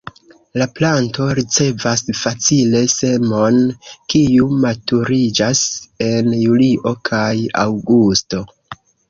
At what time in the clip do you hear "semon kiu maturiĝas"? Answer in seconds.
2.93-5.63